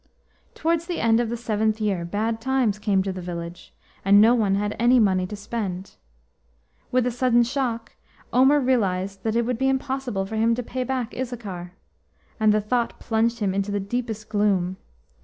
[0.55, 3.71] Towards the end of the seventh year bad times came to the village,
[4.03, 5.95] and no one had any money to spend.
[6.91, 7.91] With a sudden shock
[8.33, 11.73] Omer realised that it would be impossible for him to pay back Issachar,
[12.39, 14.77] and the thought plunged him into the deepest gloom.